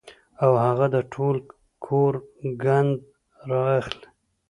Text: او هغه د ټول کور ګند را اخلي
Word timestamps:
او 0.43 0.51
هغه 0.65 0.85
د 0.95 0.97
ټول 1.13 1.35
کور 1.85 2.13
ګند 2.63 2.97
را 3.49 3.61
اخلي 3.79 4.07